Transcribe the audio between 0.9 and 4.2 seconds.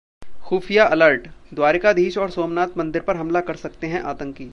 alert: Dwarkadhish और सोमनाथ मंदिर पर हमला कर सकते हैं